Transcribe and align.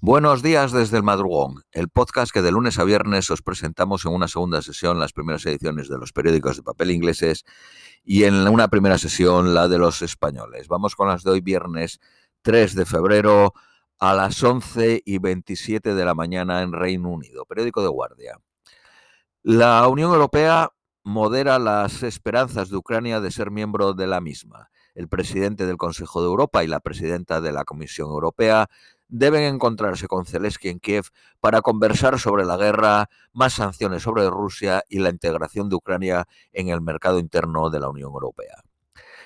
Buenos 0.00 0.42
días 0.42 0.70
desde 0.70 0.96
el 0.96 1.02
madrugón, 1.02 1.64
el 1.72 1.88
podcast 1.88 2.30
que 2.30 2.40
de 2.40 2.52
lunes 2.52 2.78
a 2.78 2.84
viernes 2.84 3.28
os 3.30 3.42
presentamos 3.42 4.06
en 4.06 4.12
una 4.12 4.28
segunda 4.28 4.62
sesión 4.62 5.00
las 5.00 5.12
primeras 5.12 5.44
ediciones 5.44 5.88
de 5.88 5.98
los 5.98 6.12
periódicos 6.12 6.56
de 6.56 6.62
papel 6.62 6.92
ingleses 6.92 7.44
y 8.04 8.22
en 8.22 8.46
una 8.46 8.68
primera 8.68 8.96
sesión 8.96 9.54
la 9.54 9.66
de 9.66 9.78
los 9.78 10.00
españoles. 10.02 10.68
Vamos 10.68 10.94
con 10.94 11.08
las 11.08 11.24
de 11.24 11.32
hoy 11.32 11.40
viernes 11.40 11.98
3 12.42 12.76
de 12.76 12.86
febrero 12.86 13.54
a 13.98 14.14
las 14.14 14.40
11 14.40 15.02
y 15.04 15.18
27 15.18 15.92
de 15.92 16.04
la 16.04 16.14
mañana 16.14 16.62
en 16.62 16.72
Reino 16.72 17.08
Unido, 17.08 17.44
periódico 17.44 17.82
de 17.82 17.88
guardia. 17.88 18.38
La 19.42 19.88
Unión 19.88 20.12
Europea 20.12 20.70
modera 21.02 21.58
las 21.58 22.04
esperanzas 22.04 22.70
de 22.70 22.76
Ucrania 22.76 23.20
de 23.20 23.32
ser 23.32 23.50
miembro 23.50 23.94
de 23.94 24.06
la 24.06 24.20
misma. 24.20 24.70
El 24.94 25.08
presidente 25.08 25.66
del 25.66 25.76
Consejo 25.76 26.20
de 26.20 26.28
Europa 26.28 26.62
y 26.62 26.68
la 26.68 26.80
presidenta 26.80 27.40
de 27.40 27.52
la 27.52 27.64
Comisión 27.64 28.10
Europea 28.10 28.68
deben 29.08 29.42
encontrarse 29.42 30.06
con 30.06 30.26
Zelensky 30.26 30.68
en 30.68 30.80
Kiev 30.80 31.06
para 31.40 31.62
conversar 31.62 32.18
sobre 32.18 32.44
la 32.44 32.56
guerra, 32.56 33.08
más 33.32 33.54
sanciones 33.54 34.02
sobre 34.02 34.28
Rusia 34.30 34.82
y 34.88 34.98
la 34.98 35.10
integración 35.10 35.68
de 35.68 35.76
Ucrania 35.76 36.26
en 36.52 36.68
el 36.68 36.80
mercado 36.80 37.18
interno 37.18 37.70
de 37.70 37.80
la 37.80 37.88
Unión 37.88 38.12
Europea. 38.12 38.62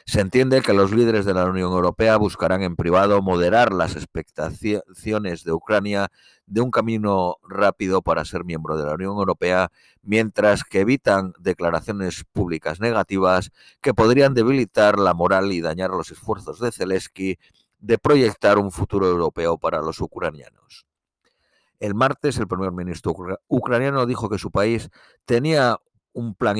Se 0.05 0.21
entiende 0.21 0.63
que 0.63 0.73
los 0.73 0.91
líderes 0.91 1.25
de 1.25 1.35
la 1.35 1.45
Unión 1.45 1.71
Europea 1.73 2.17
buscarán 2.17 2.63
en 2.63 2.75
privado 2.75 3.23
moderar 3.23 3.73
las 3.73 3.95
expectaciones 3.95 5.45
de 5.45 5.53
Ucrania 5.53 6.11
de 6.47 6.61
un 6.61 6.73
camino 6.73 7.37
rápido 7.49 8.03
para 8.03 8.25
ser 8.25 8.45
miembro 8.45 8.77
de 8.77 8.85
la 8.85 8.95
Unión 8.95 9.13
Europea, 9.13 9.71
mientras 10.03 10.65
que 10.65 10.81
evitan 10.81 11.35
declaraciones 11.39 12.25
públicas 12.33 12.81
negativas 12.81 13.53
que 13.81 13.95
podrían 13.95 14.35
debilitar 14.35 14.99
la 14.99 15.15
moral 15.15 15.53
y 15.53 15.61
dañar 15.61 15.91
los 15.91 16.11
esfuerzos 16.11 16.59
de 16.59 16.73
Zelensky 16.73 17.39
de 17.83 17.99
proyectar 17.99 18.59
un 18.59 18.71
futuro 18.71 19.07
europeo 19.07 19.59
para 19.59 19.83
los 19.83 20.01
ucranianos. 20.01 20.87
El 21.81 21.95
martes, 21.95 22.39
el 22.39 22.47
primer 22.47 22.71
ministro 22.71 23.15
ucraniano 23.49 24.07
dijo 24.07 24.31
que 24.31 24.39
su 24.39 24.53
país 24.53 24.89
tenía 25.25 25.79
un 26.13 26.35
plan 26.35 26.57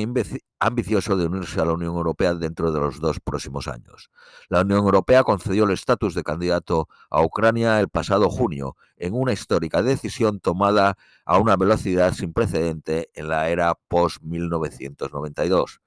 ambicioso 0.59 1.15
de 1.15 1.25
unirse 1.27 1.61
a 1.61 1.65
la 1.65 1.73
Unión 1.73 1.95
Europea 1.95 2.33
dentro 2.33 2.73
de 2.73 2.79
los 2.79 2.99
dos 2.99 3.21
próximos 3.21 3.69
años. 3.69 4.09
La 4.49 4.61
Unión 4.61 4.79
Europea 4.79 5.23
concedió 5.23 5.63
el 5.63 5.71
estatus 5.71 6.13
de 6.13 6.23
candidato 6.23 6.89
a 7.09 7.21
Ucrania 7.21 7.79
el 7.79 7.87
pasado 7.87 8.29
junio, 8.29 8.75
en 8.97 9.13
una 9.13 9.31
histórica 9.31 9.81
decisión 9.81 10.41
tomada 10.41 10.97
a 11.23 11.37
una 11.37 11.55
velocidad 11.55 12.13
sin 12.13 12.33
precedente 12.33 13.09
en 13.13 13.29
la 13.29 13.47
era 13.49 13.75
post-1992. 13.87 15.79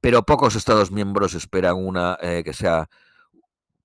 Pero 0.00 0.24
pocos 0.24 0.56
Estados 0.56 0.92
miembros 0.92 1.34
esperan 1.34 1.76
una, 1.76 2.18
eh, 2.20 2.42
que 2.44 2.52
sea 2.52 2.88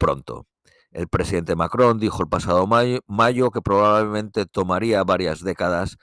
pronto. 0.03 0.47
El 0.91 1.07
presidente 1.07 1.55
Macron 1.55 1.97
dijo 1.97 2.21
el 2.21 2.27
pasado 2.27 2.67
mayo, 2.67 3.51
que 3.51 3.61
probablemente 3.61 4.45
tomaría 4.45 5.01
varias 5.05 5.41
décadas. 5.41 5.97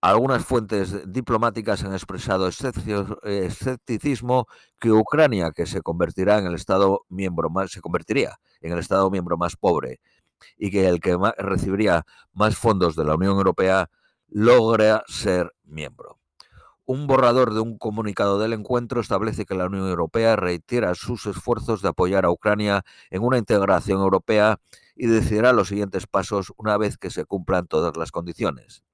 Algunas 0.00 0.44
fuentes 0.44 1.12
diplomáticas 1.12 1.82
han 1.82 1.92
expresado 1.92 2.48
escepticismo 2.48 4.46
que 4.78 4.92
Ucrania, 4.92 5.50
que 5.50 5.66
se 5.66 5.82
convertirá 5.82 6.38
en 6.38 6.46
el 6.46 6.54
estado 6.54 7.04
miembro 7.08 7.50
más, 7.50 7.72
se 7.72 7.80
convertiría 7.80 8.38
en 8.60 8.72
el 8.72 8.78
estado 8.78 9.10
miembro 9.10 9.36
más 9.36 9.56
pobre 9.56 9.98
y 10.56 10.70
que 10.70 10.86
el 10.86 11.00
que 11.00 11.18
recibiría 11.38 12.06
más 12.32 12.56
fondos 12.56 12.94
de 12.94 13.04
la 13.04 13.16
Unión 13.16 13.36
Europea 13.38 13.90
logra 14.28 15.02
ser 15.08 15.52
miembro. 15.64 16.20
Un 16.88 17.08
borrador 17.08 17.52
de 17.52 17.58
un 17.58 17.78
comunicado 17.78 18.38
del 18.38 18.52
encuentro 18.52 19.00
establece 19.00 19.44
que 19.44 19.56
la 19.56 19.66
Unión 19.66 19.88
Europea 19.88 20.36
reitera 20.36 20.94
sus 20.94 21.26
esfuerzos 21.26 21.82
de 21.82 21.88
apoyar 21.88 22.24
a 22.24 22.30
Ucrania 22.30 22.84
en 23.10 23.24
una 23.24 23.38
integración 23.38 24.00
europea 24.00 24.60
y 24.94 25.08
decidirá 25.08 25.52
los 25.52 25.66
siguientes 25.66 26.06
pasos 26.06 26.52
una 26.56 26.78
vez 26.78 26.96
que 26.96 27.10
se 27.10 27.24
cumplan 27.24 27.66
todas 27.66 27.96
las 27.96 28.12
condiciones. 28.12 28.84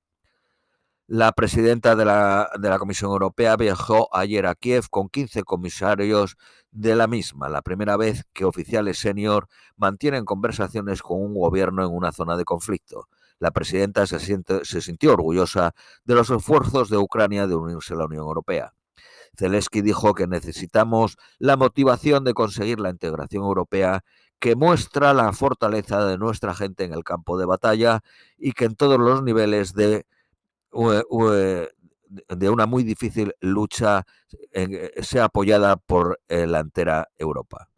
La 1.06 1.32
presidenta 1.32 1.94
de 1.94 2.06
la, 2.06 2.48
de 2.58 2.70
la, 2.70 2.78
Comisión 2.78 3.10
Europea 3.10 3.56
viajó 3.56 4.08
ayer 4.16 4.46
a 4.46 4.54
Kiev 4.54 4.88
con 4.88 5.10
15 5.10 5.42
comisarios 5.42 6.38
de 6.70 6.96
la 6.96 7.06
misma, 7.06 7.50
la 7.50 7.60
primera 7.60 7.98
vez 7.98 8.24
que 8.32 8.46
oficiales 8.46 9.00
senior 9.00 9.48
mantienen 9.76 10.24
conversaciones 10.24 11.02
con 11.02 11.20
un 11.20 11.34
gobierno 11.34 11.84
en 11.84 11.92
una 11.92 12.12
zona 12.12 12.38
de 12.38 12.44
conflicto 12.46 13.08
la 13.42 13.50
presidenta 13.50 14.06
se, 14.06 14.20
sintió 14.80 15.14
orgullosa 15.14 15.74
de 16.04 16.14
los 16.14 16.30
esfuerzos 16.30 16.88
de 16.90 16.96
Ucrania 16.96 17.48
de 17.48 17.56
unirse 17.56 17.92
a 17.92 17.96
la 17.96 18.04
Unión 18.04 18.22
Europea. 18.22 18.72
Zelensky 19.36 19.82
dijo 19.82 20.14
que 20.14 20.28
necesitamos 20.28 21.16
la 21.40 21.56
motivación 21.56 22.22
de 22.22 22.34
conseguir 22.34 22.78
la 22.78 22.90
integración 22.90 23.42
europea 23.42 24.04
que 24.38 24.54
muestra 24.54 25.12
la 25.12 25.32
fortaleza 25.32 26.06
de 26.06 26.18
nuestra 26.18 26.54
gente 26.54 26.84
en 26.84 26.92
el 26.92 27.02
campo 27.02 27.36
de 27.36 27.46
batalla 27.46 28.02
y 28.38 28.52
que 28.52 28.66
en 28.66 28.76
todos 28.76 29.00
los 29.00 29.24
niveles 29.24 29.74
de, 29.74 30.06
una 30.70 32.66
muy 32.66 32.84
difícil 32.84 33.34
lucha 33.40 34.06
eh, 34.52 34.92
sea 35.02 35.24
apoyada 35.24 35.74
por 35.78 36.20
eh, 36.28 36.46
la 36.46 36.60
entera 36.60 37.08
Europa. 37.18 37.71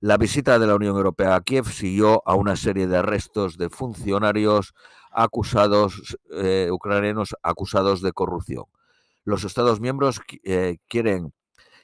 La 0.00 0.16
visita 0.16 0.60
de 0.60 0.66
la 0.68 0.76
Unión 0.76 0.96
Europea 0.96 1.34
a 1.34 1.40
Kiev 1.40 1.66
siguió 1.66 2.22
a 2.24 2.36
una 2.36 2.54
serie 2.54 2.86
de 2.86 2.98
arrestos 2.98 3.58
de 3.58 3.68
funcionarios 3.68 4.72
acusados, 5.10 6.16
eh, 6.30 6.68
ucranianos 6.70 7.34
acusados 7.42 8.00
de 8.00 8.12
corrupción. 8.12 8.66
Los 9.24 9.42
Estados 9.42 9.80
miembros 9.80 10.20
eh, 10.44 10.76
quieren, 10.86 11.32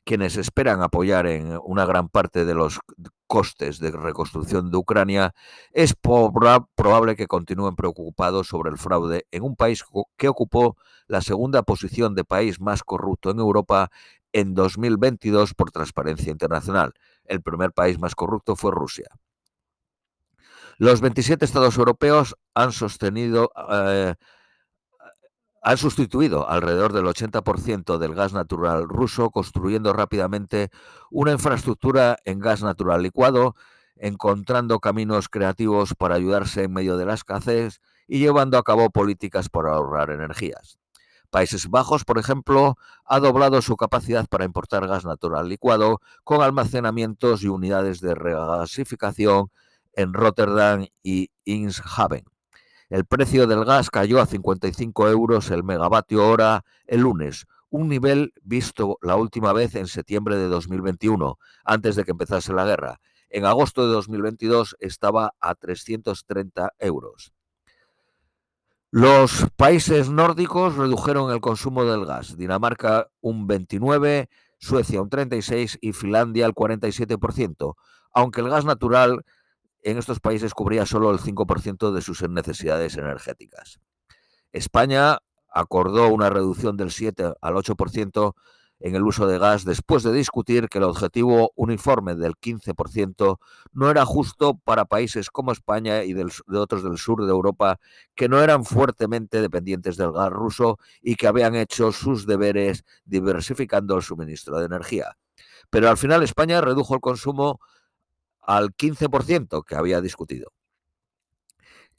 quienes 0.05 0.37
esperan 0.37 0.81
apoyar 0.81 1.27
en 1.27 1.59
una 1.65 1.87
gran 1.87 2.09
parte 2.09 2.45
de 2.45 2.55
los 2.55 2.79
costes 3.27 3.81
de 3.81 3.91
reconstrucción 3.91 4.71
de 4.71 4.77
Ucrania, 4.77 5.35
es 5.73 5.97
probable 5.97 7.17
que 7.17 7.27
continúen 7.27 7.75
preocupados 7.75 8.47
sobre 8.47 8.71
el 8.71 8.79
fraude 8.79 9.27
en 9.33 9.43
un 9.43 9.57
país 9.57 9.85
que 10.17 10.29
ocupó 10.29 10.77
la 11.09 11.21
segunda 11.21 11.65
posición 11.65 12.15
de 12.15 12.23
país 12.23 12.61
más 12.61 12.85
corrupto 12.85 13.33
en 13.33 13.41
Europa 13.41 13.91
en 14.35 14.53
2022 14.53 15.55
por 15.55 15.71
Transparencia 15.71 16.31
Internacional 16.31 16.93
el 17.25 17.41
primer 17.41 17.73
país 17.73 17.99
más 17.99 18.15
corrupto 18.15 18.57
fue 18.57 18.73
Rusia. 18.73 19.09
Los 20.77 21.01
27 21.01 21.45
estados 21.45 21.79
europeos 21.79 22.37
han 22.53 22.73
sostenido, 22.73 23.53
eh, 23.71 24.15
han 25.63 25.79
sustituido 25.79 26.51
alrededor 26.51 26.93
del 26.93 27.07
80% 27.07 27.99
del 27.99 28.15
gas 28.15 28.33
natural 28.33 28.89
ruso, 28.89 29.31
construyendo 29.31 29.93
rápidamente 29.93 30.71
una 31.11 31.31
infraestructura 31.33 32.17
en 32.25 32.41
gas 32.41 32.63
natural 32.63 33.03
licuado, 33.03 33.55
encontrando 33.97 34.81
caminos 34.81 35.29
creativos 35.29 35.95
para 35.95 36.17
ayudarse 36.17 36.65
en 36.65 36.73
medio 36.73 36.97
de 36.97 37.07
la 37.07 37.15
escasez 37.15 37.81
y 38.09 38.19
llevando 38.19 38.59
a 38.59 38.65
cabo 38.65 38.91
políticas 38.91 39.49
para 39.49 39.75
ahorrar 39.75 40.11
energías. 40.11 40.79
Países 41.35 41.69
Bajos, 41.69 42.05
por 42.05 42.19
ejemplo, 42.19 42.79
ha 43.05 43.19
doblado 43.19 43.61
su 43.61 43.77
capacidad 43.77 44.29
para 44.29 44.45
importar 44.45 44.87
gas 44.87 45.05
natural 45.05 45.49
licuado 45.49 46.01
con 46.23 46.43
almacenamientos 46.43 47.43
y 47.43 47.49
unidades 47.49 48.01
de 48.01 48.15
regasificación 48.15 49.51
en 49.95 50.13
Rotterdam 50.13 50.87
y 51.03 51.33
Inshaven. 51.45 52.23
El 52.89 53.05
precio 53.05 53.49
del 53.49 53.65
gas 53.65 53.91
cayó 53.91 54.21
a 54.21 54.27
55 54.27 55.09
euros 55.09 55.51
el 55.51 55.65
megavatio 55.65 56.25
hora 56.25 56.65
el 56.87 57.01
lunes, 57.01 57.47
un 57.69 57.89
nivel 57.89 58.33
visto 58.45 58.99
la 59.03 59.17
última 59.17 59.53
vez 59.53 59.75
en 59.75 59.89
septiembre 59.89 60.37
de 60.37 60.47
2021, 60.47 61.41
antes 61.65 61.97
de 61.97 62.05
que 62.05 62.13
empezase 62.13 62.53
la 62.53 62.65
guerra. 62.65 63.01
En 63.29 63.45
agosto 63.45 63.85
de 63.89 63.93
2022 63.93 64.77
estaba 64.79 65.35
a 65.41 65.57
330 65.57 66.75
euros. 66.79 67.33
Los 68.97 69.49
países 69.57 70.09
nórdicos 70.09 70.77
redujeron 70.77 71.33
el 71.33 71.41
consumo 71.41 71.85
del 71.85 72.07
gas. 72.07 72.37
Dinamarca 72.37 73.09
un 73.21 73.49
29, 73.49 74.29
Suecia 74.61 75.03
un 75.03 75.11
36 75.11 75.79
y 75.81 75.93
Finlandia 75.93 76.47
el 76.47 76.55
47%, 76.55 77.75
aunque 78.13 78.41
el 78.41 78.49
gas 78.49 78.65
natural 78.65 79.25
en 79.83 79.99
estos 79.99 80.21
países 80.21 80.55
cubría 80.55 80.87
solo 80.87 81.11
el 81.11 81.19
5% 81.19 81.91
de 81.91 82.03
sus 82.03 82.23
necesidades 82.31 82.97
energéticas. 82.97 83.81
España 84.53 85.19
acordó 85.53 86.07
una 86.11 86.31
reducción 86.31 86.77
del 86.77 86.93
7 86.93 87.33
al 87.41 87.55
8% 87.55 88.35
en 88.85 88.95
el 88.95 89.03
uso 89.03 89.27
de 89.27 89.39
gas 89.39 89.65
después 89.65 90.03
de 90.03 90.13
discutir 90.13 90.69
que 90.69 90.77
el 90.77 90.85
objetivo 90.85 91.53
uniforme 91.57 92.15
del 92.17 92.35
15% 92.35 93.39
no 93.73 93.91
era 93.91 94.05
justo 94.05 94.59
para 94.59 94.85
países 94.85 95.31
como 95.31 95.53
España 95.53 96.05
y 96.05 96.13
de 96.13 96.29
otros 96.53 96.85
del 96.85 96.99
sur 96.99 97.25
de 97.25 97.31
Europa 97.31 97.81
que 98.15 98.29
no 98.29 98.43
eran 98.43 98.67
fuertemente 98.67 99.41
dependientes 99.41 99.97
del 99.97 100.13
gas 100.13 100.29
ruso 100.29 100.79
y 101.01 101.15
que 101.15 101.27
habían 101.27 101.55
hecho 101.55 101.93
sus 101.93 102.27
deberes 102.27 102.85
diversificando 103.07 103.97
el 103.97 104.03
suministro 104.03 104.59
de 104.59 104.67
energía. 104.67 105.17
Pero 105.71 105.89
al 105.89 105.97
final 105.97 106.23
España 106.23 106.61
redujo 106.61 106.95
el 106.95 107.01
consumo 107.01 107.61
al 108.43 108.77
15% 108.77 109.65
que 109.65 109.77
había 109.77 110.03
discutido. 110.03 110.53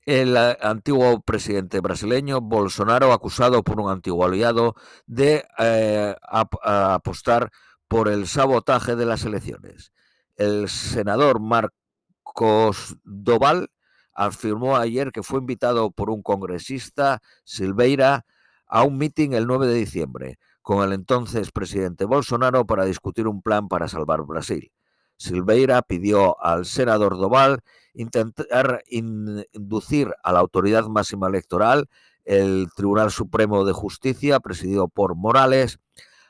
El 0.05 0.37
antiguo 0.37 1.21
presidente 1.21 1.79
brasileño 1.79 2.39
Bolsonaro, 2.39 3.11
acusado 3.11 3.63
por 3.63 3.79
un 3.79 3.89
antiguo 3.89 4.23
aliado 4.23 4.75
de 5.07 5.43
eh, 5.57 6.15
apostar 6.29 7.49
por 7.87 8.07
el 8.07 8.27
sabotaje 8.27 8.95
de 8.95 9.05
las 9.07 9.25
elecciones. 9.25 9.91
El 10.35 10.69
senador 10.69 11.39
Marcos 11.39 12.97
Doval 13.03 13.69
afirmó 14.13 14.77
ayer 14.77 15.11
que 15.11 15.23
fue 15.23 15.39
invitado 15.39 15.89
por 15.89 16.11
un 16.11 16.21
congresista, 16.21 17.21
Silveira, 17.43 18.25
a 18.67 18.83
un 18.83 18.97
mitin 18.97 19.33
el 19.33 19.47
9 19.47 19.67
de 19.67 19.73
diciembre 19.73 20.39
con 20.61 20.83
el 20.83 20.93
entonces 20.93 21.51
presidente 21.51 22.05
Bolsonaro 22.05 22.65
para 22.65 22.85
discutir 22.85 23.27
un 23.27 23.41
plan 23.41 23.67
para 23.67 23.87
salvar 23.87 24.21
Brasil. 24.23 24.71
Silveira 25.17 25.81
pidió 25.81 26.41
al 26.43 26.65
senador 26.65 27.17
Doval 27.17 27.61
intentar 27.95 28.83
inducir 28.87 30.13
a 30.23 30.31
la 30.31 30.39
autoridad 30.39 30.85
máxima 30.87 31.27
electoral, 31.27 31.89
el 32.23 32.67
Tribunal 32.75 33.11
Supremo 33.11 33.65
de 33.65 33.73
Justicia, 33.73 34.39
presidido 34.39 34.87
por 34.87 35.15
Morales, 35.15 35.79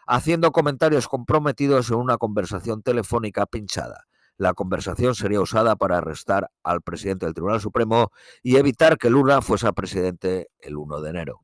haciendo 0.07 0.51
comentarios 0.51 1.07
comprometidos 1.07 1.89
en 1.89 1.97
una 1.97 2.17
conversación 2.17 2.81
telefónica 2.83 3.45
pinchada. 3.45 4.05
La 4.37 4.53
conversación 4.53 5.15
sería 5.15 5.39
usada 5.39 5.77
para 5.77 5.97
arrestar 5.97 6.51
al 6.63 6.81
presidente 6.81 7.25
del 7.25 7.33
Tribunal 7.33 7.61
Supremo 7.61 8.11
y 8.43 8.57
evitar 8.57 8.97
que 8.97 9.09
Lula 9.09 9.41
fuese 9.41 9.71
presidente 9.71 10.49
el 10.59 10.75
1 10.75 11.01
de 11.01 11.09
enero. 11.09 11.41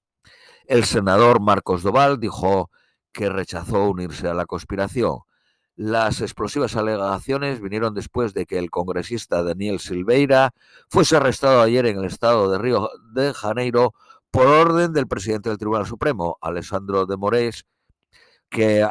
El 0.65 0.83
senador 0.83 1.41
Marcos 1.41 1.83
Doval 1.83 2.19
dijo 2.19 2.69
que 3.13 3.29
rechazó 3.29 3.89
unirse 3.89 4.27
a 4.27 4.33
la 4.33 4.45
conspiración. 4.45 5.19
Las 5.83 6.21
explosivas 6.21 6.75
alegaciones 6.75 7.59
vinieron 7.59 7.95
después 7.95 8.35
de 8.35 8.45
que 8.45 8.59
el 8.59 8.69
congresista 8.69 9.41
Daniel 9.41 9.79
Silveira 9.79 10.53
fuese 10.87 11.15
arrestado 11.15 11.59
ayer 11.59 11.87
en 11.87 11.97
el 11.97 12.05
estado 12.05 12.51
de 12.51 12.59
Río 12.59 12.91
de 13.15 13.33
Janeiro 13.33 13.95
por 14.29 14.45
orden 14.45 14.93
del 14.93 15.07
presidente 15.07 15.49
del 15.49 15.57
Tribunal 15.57 15.87
Supremo, 15.87 16.37
Alessandro 16.39 17.07
de 17.07 17.17
Moraes, 17.17 17.65
que 18.47 18.87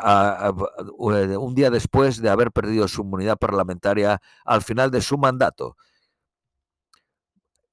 un 0.98 1.54
día 1.54 1.70
después 1.70 2.20
de 2.20 2.28
haber 2.28 2.50
perdido 2.50 2.88
su 2.88 3.02
inmunidad 3.02 3.38
parlamentaria 3.38 4.20
al 4.44 4.62
final 4.62 4.90
de 4.90 5.00
su 5.00 5.16
mandato. 5.16 5.76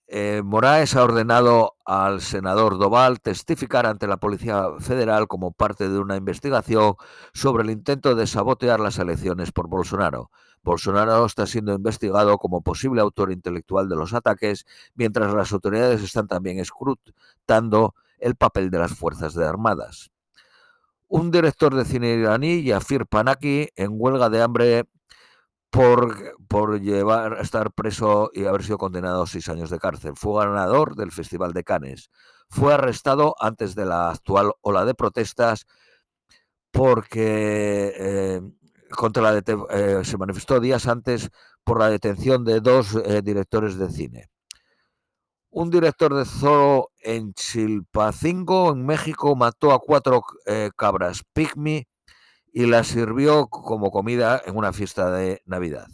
Eh, 0.10 0.42
Moraes 0.42 0.96
ha 0.96 1.04
ordenado 1.04 1.76
al 1.86 2.22
senador 2.22 2.78
Doval 2.78 3.20
testificar 3.20 3.86
ante 3.86 4.08
la 4.08 4.16
Policía 4.16 4.68
Federal 4.80 5.28
como 5.28 5.52
parte 5.52 5.90
de 5.90 6.00
una 6.00 6.16
investigación 6.16 6.96
sobre 7.34 7.64
el 7.64 7.72
intento 7.72 8.16
de 8.16 8.26
sabotear 8.26 8.80
las 8.80 9.00
elecciones 9.00 9.52
por 9.52 9.68
Bolsonaro. 9.68 10.32
Bolsonaro 10.64 11.26
está 11.26 11.46
siendo 11.46 11.74
investigado 11.74 12.38
como 12.38 12.62
posible 12.62 13.02
autor 13.02 13.34
intelectual 13.34 13.90
de 13.90 13.98
los 13.98 14.14
ataques, 14.14 14.66
mientras 14.96 15.34
las 15.34 15.52
autoridades 15.52 16.02
están 16.02 16.28
también 16.28 16.60
escrutando 16.60 17.94
el 18.18 18.36
papel 18.36 18.70
de 18.70 18.80
las 18.80 18.94
Fuerzas 18.94 19.34
de 19.34 19.46
Armadas. 19.46 20.12
Un 21.10 21.32
director 21.32 21.76
de 21.76 21.84
cine 21.84 22.14
iraní, 22.14 22.64
Yafir 22.64 23.06
Panaki, 23.08 23.70
en 23.76 23.90
huelga 23.92 24.30
de 24.30 24.42
hambre 24.42 24.86
por, 25.78 26.36
por 26.48 26.82
llevar, 26.82 27.38
estar 27.40 27.72
preso 27.72 28.32
y 28.34 28.46
haber 28.46 28.64
sido 28.64 28.80
condenado 28.80 29.22
a 29.22 29.28
seis 29.28 29.48
años 29.48 29.70
de 29.70 29.78
cárcel. 29.78 30.14
Fue 30.16 30.44
ganador 30.44 30.96
del 30.96 31.12
Festival 31.12 31.54
de 31.54 31.64
Cannes. 31.64 32.10
Fue 32.50 32.74
arrestado 32.74 33.36
antes 33.40 33.76
de 33.76 33.86
la 33.86 34.10
actual 34.10 34.54
ola 34.62 34.86
de 34.86 34.96
protestas 34.96 35.68
porque 36.72 37.94
eh, 37.96 38.42
contra 38.90 39.22
la 39.22 39.38
eh, 39.70 40.02
se 40.04 40.18
manifestó 40.18 40.60
días 40.60 40.88
antes 40.88 41.30
por 41.64 41.78
la 41.78 41.92
detención 41.92 42.44
de 42.44 42.60
dos 42.60 42.96
eh, 42.96 43.22
directores 43.22 43.78
de 43.78 43.92
cine. 43.92 44.30
Un 45.52 45.70
director 45.70 46.16
de 46.16 46.26
zoo 46.26 46.90
en 47.00 47.36
Chilpacingo, 47.36 48.72
en 48.72 48.84
México, 48.84 49.36
mató 49.36 49.72
a 49.72 49.80
cuatro 49.80 50.24
cabras 50.76 51.22
pygmy 51.34 51.88
y 52.58 52.66
la 52.66 52.84
sirvió 52.84 53.50
como 53.50 53.92
comida 53.92 54.42
en 54.44 54.58
una 54.58 54.74
fiesta 54.74 55.12
de 55.12 55.44
Navidad. 55.46 55.90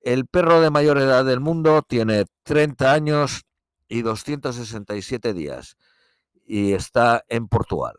El 0.00 0.28
perro 0.28 0.60
de 0.60 0.70
mayor 0.70 0.98
edad 0.98 1.24
del 1.24 1.40
mundo 1.40 1.82
tiene 1.82 2.26
30 2.44 2.92
años 2.92 3.44
y 3.88 4.02
267 4.02 5.34
días 5.34 5.76
y 6.46 6.74
está 6.74 7.24
en 7.28 7.48
Portugal. 7.48 7.96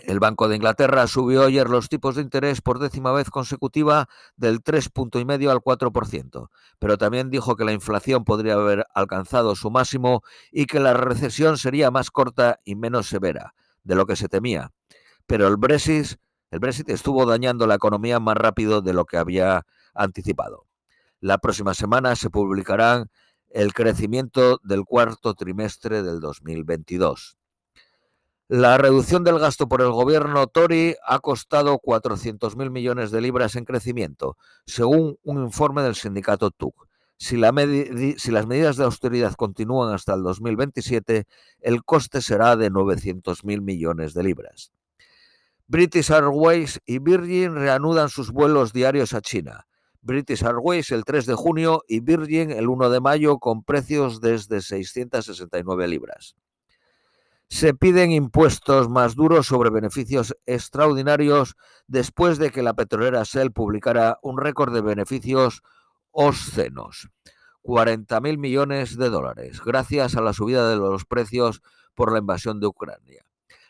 El 0.00 0.20
Banco 0.20 0.48
de 0.48 0.56
Inglaterra 0.56 1.06
subió 1.06 1.44
ayer 1.44 1.66
los 1.70 1.88
tipos 1.88 2.16
de 2.16 2.20
interés 2.20 2.60
por 2.60 2.78
décima 2.78 3.10
vez 3.10 3.30
consecutiva 3.30 4.10
del 4.36 4.62
3,5 4.62 5.50
al 5.50 5.60
4%, 5.60 6.50
pero 6.78 6.98
también 6.98 7.30
dijo 7.30 7.56
que 7.56 7.64
la 7.64 7.72
inflación 7.72 8.22
podría 8.22 8.52
haber 8.52 8.84
alcanzado 8.94 9.56
su 9.56 9.70
máximo 9.70 10.22
y 10.52 10.66
que 10.66 10.80
la 10.80 10.92
recesión 10.92 11.56
sería 11.56 11.90
más 11.90 12.10
corta 12.10 12.60
y 12.66 12.74
menos 12.74 13.06
severa 13.06 13.54
de 13.82 13.94
lo 13.94 14.04
que 14.04 14.16
se 14.16 14.28
temía. 14.28 14.72
Pero 15.26 15.48
el 15.48 15.56
Brexit 15.56 16.18
el 16.50 16.58
Brexit 16.58 16.88
estuvo 16.90 17.26
dañando 17.26 17.66
la 17.66 17.74
economía 17.74 18.20
más 18.20 18.36
rápido 18.36 18.82
de 18.82 18.92
lo 18.92 19.04
que 19.04 19.16
había 19.16 19.66
anticipado. 19.94 20.66
La 21.20 21.38
próxima 21.38 21.74
semana 21.74 22.14
se 22.16 22.30
publicarán 22.30 23.10
el 23.50 23.72
crecimiento 23.72 24.60
del 24.62 24.84
cuarto 24.84 25.34
trimestre 25.34 26.02
del 26.02 26.20
2022. 26.20 27.36
La 28.48 28.78
reducción 28.78 29.24
del 29.24 29.40
gasto 29.40 29.66
por 29.66 29.80
el 29.80 29.90
gobierno 29.90 30.46
Tory 30.46 30.94
ha 31.04 31.18
costado 31.18 31.80
400.000 31.80 32.70
millones 32.70 33.10
de 33.10 33.20
libras 33.20 33.56
en 33.56 33.64
crecimiento, 33.64 34.36
según 34.66 35.18
un 35.24 35.42
informe 35.42 35.82
del 35.82 35.96
sindicato 35.96 36.52
TUC. 36.52 36.86
Si, 37.18 37.40
si, 38.18 38.30
las 38.30 38.46
medidas 38.46 38.76
de 38.76 38.84
austeridad 38.84 39.34
continúan 39.34 39.92
hasta 39.92 40.14
el 40.14 40.22
2027, 40.22 41.26
el 41.60 41.82
coste 41.82 42.20
será 42.20 42.54
de 42.54 42.70
900.000 42.70 43.62
millones 43.62 44.14
de 44.14 44.22
libras. 44.22 44.70
British 45.68 46.12
Airways 46.12 46.80
y 46.86 47.00
Virgin 47.00 47.56
reanudan 47.56 48.08
sus 48.08 48.30
vuelos 48.30 48.72
diarios 48.72 49.14
a 49.14 49.20
China. 49.20 49.66
British 50.00 50.44
Airways 50.44 50.92
el 50.92 51.04
3 51.04 51.26
de 51.26 51.34
junio 51.34 51.82
y 51.88 51.98
Virgin 51.98 52.52
el 52.52 52.68
1 52.68 52.88
de 52.90 53.00
mayo 53.00 53.38
con 53.38 53.64
precios 53.64 54.20
desde 54.20 54.60
669 54.60 55.88
libras. 55.88 56.36
Se 57.48 57.74
piden 57.74 58.12
impuestos 58.12 58.88
más 58.88 59.16
duros 59.16 59.48
sobre 59.48 59.70
beneficios 59.70 60.36
extraordinarios 60.46 61.56
después 61.88 62.38
de 62.38 62.50
que 62.50 62.62
la 62.62 62.74
petrolera 62.74 63.24
Shell 63.24 63.50
publicara 63.50 64.20
un 64.22 64.38
récord 64.38 64.72
de 64.72 64.82
beneficios 64.82 65.62
obscenos. 66.12 67.08
40.000 67.64 68.38
millones 68.38 68.96
de 68.96 69.10
dólares, 69.10 69.60
gracias 69.64 70.14
a 70.14 70.20
la 70.20 70.32
subida 70.32 70.68
de 70.70 70.76
los 70.76 71.04
precios 71.04 71.62
por 71.96 72.12
la 72.12 72.20
invasión 72.20 72.60
de 72.60 72.68
Ucrania. 72.68 73.25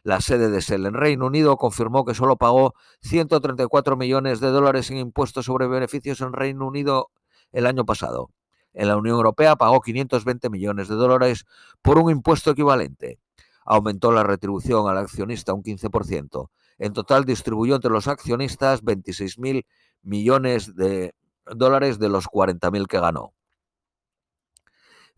La 0.06 0.20
sede 0.20 0.50
de 0.50 0.60
Shell 0.60 0.86
en 0.86 0.94
Reino 0.94 1.26
Unido 1.26 1.56
confirmó 1.56 2.04
que 2.04 2.14
solo 2.14 2.36
pagó 2.36 2.74
134 3.00 3.96
millones 3.96 4.38
de 4.38 4.50
dólares 4.50 4.88
en 4.92 4.98
impuestos 4.98 5.46
sobre 5.46 5.66
beneficios 5.66 6.20
en 6.20 6.32
Reino 6.32 6.64
Unido 6.64 7.10
el 7.50 7.66
año 7.66 7.84
pasado. 7.84 8.30
En 8.72 8.86
la 8.86 8.96
Unión 8.96 9.16
Europea 9.16 9.56
pagó 9.56 9.80
520 9.80 10.48
millones 10.48 10.86
de 10.86 10.94
dólares 10.94 11.44
por 11.82 11.98
un 11.98 12.08
impuesto 12.12 12.52
equivalente. 12.52 13.18
Aumentó 13.64 14.12
la 14.12 14.22
retribución 14.22 14.88
al 14.88 14.98
accionista 14.98 15.52
un 15.52 15.64
15%. 15.64 16.50
En 16.78 16.92
total 16.92 17.24
distribuyó 17.24 17.74
entre 17.74 17.90
los 17.90 18.06
accionistas 18.06 18.84
26.000 18.84 19.66
millones 20.02 20.76
de 20.76 21.16
dólares 21.46 21.98
de 21.98 22.10
los 22.10 22.26
40.000 22.28 22.86
que 22.86 23.00
ganó. 23.00 23.35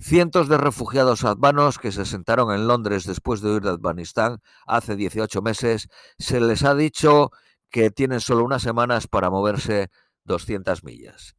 Cientos 0.01 0.49
de 0.49 0.59
refugiados 0.59 1.25
afganos 1.25 1.79
que 1.79 1.91
se 1.91 2.05
sentaron 2.05 2.55
en 2.55 2.69
Londres 2.69 3.05
después 3.05 3.41
de 3.41 3.51
huir 3.51 3.63
de 3.63 3.71
Afganistán 3.71 4.41
hace 4.65 4.95
18 4.95 5.43
meses, 5.43 5.89
se 6.19 6.41
les 6.41 6.63
ha 6.63 6.77
dicho 6.77 7.33
que 7.69 7.91
tienen 7.91 8.21
solo 8.21 8.45
unas 8.45 8.63
semanas 8.63 9.09
para 9.09 9.29
moverse 9.29 9.91
200 10.25 10.85
millas. 10.85 11.35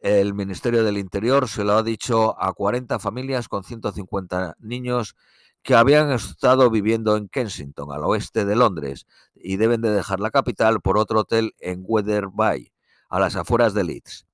El 0.00 0.34
Ministerio 0.34 0.82
del 0.82 0.98
Interior 0.98 1.48
se 1.48 1.62
lo 1.62 1.74
ha 1.74 1.84
dicho 1.84 2.40
a 2.42 2.52
40 2.52 2.98
familias 2.98 3.48
con 3.48 3.62
150 3.62 4.56
niños 4.58 5.14
que 5.62 5.76
habían 5.76 6.10
estado 6.10 6.70
viviendo 6.70 7.16
en 7.16 7.28
Kensington, 7.28 7.92
al 7.92 8.02
oeste 8.04 8.44
de 8.44 8.56
Londres, 8.56 9.06
y 9.36 9.56
deben 9.56 9.82
de 9.82 9.90
dejar 9.90 10.18
la 10.18 10.32
capital 10.32 10.80
por 10.80 10.98
otro 10.98 11.20
hotel 11.20 11.54
en 11.60 11.84
Weatherby, 11.86 12.72
a 13.08 13.20
las 13.20 13.36
afueras 13.36 13.72
de 13.72 13.84
Leeds. 13.84 14.27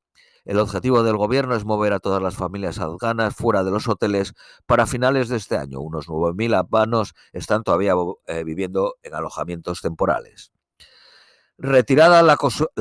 El 0.44 0.58
objetivo 0.58 1.02
del 1.02 1.16
gobierno 1.16 1.54
es 1.54 1.64
mover 1.64 1.94
a 1.94 2.00
todas 2.00 2.22
las 2.22 2.36
familias 2.36 2.78
afganas 2.78 3.34
fuera 3.34 3.64
de 3.64 3.70
los 3.70 3.88
hoteles 3.88 4.34
para 4.66 4.86
finales 4.86 5.30
de 5.30 5.36
este 5.36 5.56
año. 5.56 5.80
Unos 5.80 6.06
9.000 6.06 6.54
afganos 6.54 7.14
están 7.32 7.62
todavía 7.62 7.94
eh, 8.26 8.44
viviendo 8.44 8.96
en 9.02 9.14
alojamientos 9.14 9.80
temporales. 9.80 10.52
Retirada 11.56 12.20
la, 12.22 12.36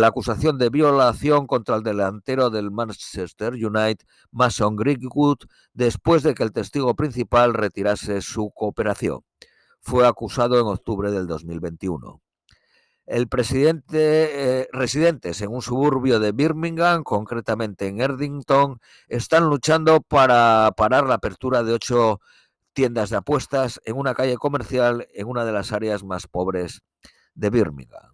acusación 0.07 0.57
de 0.57 0.69
violación 0.71 1.45
contra 1.45 1.75
el 1.75 1.83
delantero 1.83 2.49
del 2.49 2.71
Manchester 2.71 3.53
United, 3.53 4.05
Mason 4.31 4.75
Greenwood, 4.75 5.37
después 5.73 6.23
de 6.23 6.33
que 6.33 6.41
el 6.41 6.51
testigo 6.51 6.95
principal 6.95 7.53
retirase 7.53 8.21
su 8.21 8.51
cooperación. 8.53 9.21
Fue 9.79 10.07
acusado 10.07 10.59
en 10.59 10.65
octubre 10.65 11.11
del 11.11 11.27
2021. 11.27 12.22
El 13.05 13.27
presidente, 13.27 14.61
eh, 14.61 14.67
residentes 14.71 15.41
en 15.41 15.49
un 15.49 15.61
suburbio 15.61 16.19
de 16.19 16.31
Birmingham, 16.31 17.03
concretamente 17.03 17.87
en 17.87 17.99
Erdington, 17.99 18.79
están 19.09 19.49
luchando 19.49 19.99
para 20.01 20.71
parar 20.77 21.05
la 21.05 21.15
apertura 21.15 21.63
de 21.63 21.73
ocho 21.73 22.21
tiendas 22.71 23.09
de 23.09 23.17
apuestas 23.17 23.81
en 23.85 23.97
una 23.97 24.13
calle 24.13 24.37
comercial 24.37 25.07
en 25.13 25.27
una 25.27 25.43
de 25.43 25.51
las 25.51 25.73
áreas 25.73 26.03
más 26.03 26.27
pobres 26.27 26.81
de 27.35 27.49
Birmingham. 27.49 28.13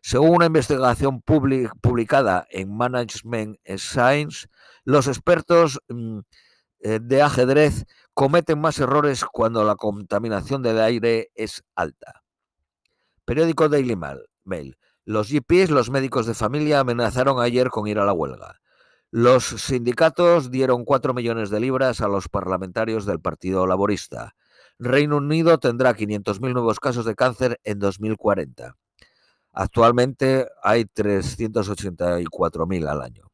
Según 0.00 0.36
una 0.36 0.46
investigación 0.46 1.22
publicada 1.22 2.46
en 2.50 2.74
Management 2.74 3.58
Science, 3.76 4.46
los 4.84 5.08
expertos 5.08 5.80
mm, 5.88 6.20
eh, 6.80 7.00
de 7.02 7.22
ajedrez 7.22 7.84
cometen 8.14 8.60
más 8.60 8.78
errores 8.78 9.24
cuando 9.24 9.64
la 9.64 9.76
contaminación 9.76 10.62
del 10.62 10.80
aire 10.80 11.30
es 11.34 11.62
alta. 11.74 12.19
Periódico 13.30 13.68
Daily 13.68 13.96
Mail. 14.42 14.76
Los 15.04 15.30
GPs, 15.30 15.70
los 15.70 15.88
médicos 15.88 16.26
de 16.26 16.34
familia, 16.34 16.80
amenazaron 16.80 17.40
ayer 17.40 17.70
con 17.70 17.86
ir 17.86 18.00
a 18.00 18.04
la 18.04 18.12
huelga. 18.12 18.60
Los 19.12 19.44
sindicatos 19.44 20.50
dieron 20.50 20.84
4 20.84 21.14
millones 21.14 21.48
de 21.48 21.60
libras 21.60 22.00
a 22.00 22.08
los 22.08 22.28
parlamentarios 22.28 23.06
del 23.06 23.20
Partido 23.20 23.68
Laborista. 23.68 24.34
Reino 24.80 25.18
Unido 25.18 25.58
tendrá 25.58 25.94
500.000 25.94 26.54
nuevos 26.54 26.80
casos 26.80 27.04
de 27.04 27.14
cáncer 27.14 27.60
en 27.62 27.78
2040. 27.78 28.74
Actualmente 29.52 30.48
hay 30.64 30.86
384.000 30.86 32.88
al 32.88 33.00
año. 33.00 33.30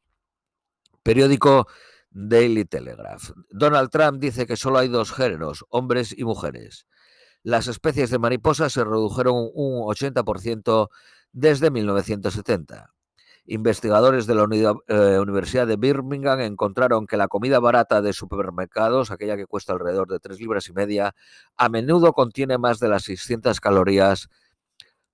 Periódico 1.01 1.65
Daily 2.11 2.65
Telegraph. 2.65 3.31
Donald 3.49 3.89
Trump 3.89 4.19
dice 4.19 4.45
que 4.45 4.57
solo 4.57 4.77
hay 4.77 4.89
dos 4.89 5.11
géneros, 5.11 5.65
hombres 5.69 6.15
y 6.15 6.23
mujeres. 6.23 6.85
Las 7.47 7.69
especies 7.69 8.09
de 8.09 8.19
mariposas 8.19 8.73
se 8.73 8.83
redujeron 8.83 9.49
un 9.53 9.81
80% 9.83 10.89
desde 11.31 11.71
1970. 11.71 12.93
Investigadores 13.45 14.27
de 14.27 14.35
la 14.35 14.43
eh, 14.89 15.17
Universidad 15.17 15.65
de 15.65 15.77
Birmingham 15.77 16.41
encontraron 16.41 17.07
que 17.07 17.15
la 17.15 17.29
comida 17.29 17.61
barata 17.61 18.01
de 18.01 18.11
supermercados, 18.11 19.11
aquella 19.11 19.37
que 19.37 19.45
cuesta 19.45 19.71
alrededor 19.71 20.09
de 20.09 20.19
3 20.19 20.41
libras 20.41 20.67
y 20.67 20.73
media, 20.73 21.15
a 21.55 21.69
menudo 21.69 22.11
contiene 22.11 22.57
más 22.57 22.79
de 22.79 22.89
las 22.89 23.03
600 23.03 23.61
calorías 23.61 24.27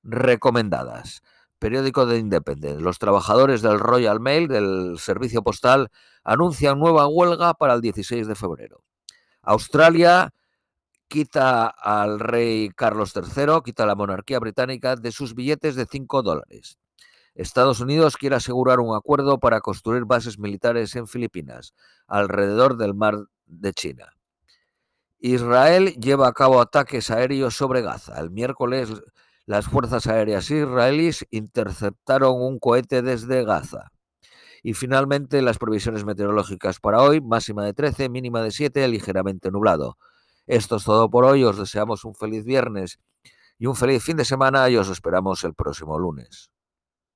recomendadas. 0.02 1.22
Periódico 1.60 2.08
de 2.08 2.18
Independent. 2.18 2.82
Los 2.82 2.98
trabajadores 2.98 3.62
del 3.62 3.80
Royal 3.80 4.20
Mail, 4.20 4.48
del 4.48 4.96
servicio 4.98 5.44
postal, 5.44 5.90
anuncian 6.24 6.80
nueva 6.80 7.08
huelga 7.08 7.54
para 7.54 7.76
el 7.76 7.82
16 7.82 8.26
de 8.26 8.34
febrero. 8.34 8.84
Australia 9.44 10.34
quita 11.14 11.68
al 11.68 12.20
rey 12.20 12.72
Carlos 12.76 13.14
III, 13.16 13.62
quita 13.64 13.86
la 13.86 13.94
monarquía 13.94 14.40
británica 14.40 14.96
de 14.96 15.12
sus 15.12 15.36
billetes 15.36 15.76
de 15.76 15.86
5 15.86 16.24
dólares. 16.24 16.80
Estados 17.36 17.82
Unidos 17.82 18.18
quiere 18.18 18.36
asegurar 18.36 18.80
un 18.80 18.96
acuerdo 18.96 19.40
para 19.40 19.62
construir 19.62 20.06
bases 20.06 20.40
militares 20.40 20.96
en 20.96 21.06
Filipinas, 21.06 21.76
alrededor 22.08 22.78
del 22.78 22.96
mar 22.96 23.28
de 23.46 23.74
China. 23.74 24.18
Israel 25.20 25.94
lleva 26.02 26.28
a 26.28 26.34
cabo 26.34 26.60
ataques 26.60 27.12
aéreos 27.12 27.56
sobre 27.56 27.84
Gaza. 27.84 28.20
El 28.20 28.32
miércoles 28.32 28.90
las 29.46 29.68
fuerzas 29.68 30.08
aéreas 30.08 30.50
israelíes 30.50 31.28
interceptaron 31.30 32.42
un 32.42 32.58
cohete 32.58 33.04
desde 33.04 33.46
Gaza. 33.46 33.92
Y 34.64 34.74
finalmente 34.74 35.44
las 35.44 35.60
previsiones 35.60 36.06
meteorológicas 36.06 36.80
para 36.80 37.04
hoy, 37.04 37.22
máxima 37.22 37.66
de 37.66 37.74
13, 37.76 38.10
mínima 38.10 38.42
de 38.42 38.50
7, 38.50 38.88
ligeramente 38.88 39.52
nublado. 39.52 40.00
Esto 40.48 40.76
es 40.76 40.84
todo 40.84 41.10
por 41.10 41.26
hoy, 41.26 41.44
os 41.44 41.58
deseamos 41.58 42.04
un 42.06 42.16
feliz 42.16 42.44
viernes 42.46 43.00
y 43.58 43.66
un 43.66 43.76
feliz 43.76 44.04
fin 44.04 44.18
de 44.18 44.26
semana 44.26 44.70
y 44.70 44.78
os 44.78 44.90
esperamos 44.90 45.44
el 45.44 45.54
próximo 45.54 45.98
lunes. 45.98 46.53